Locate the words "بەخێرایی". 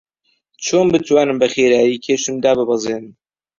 1.41-2.01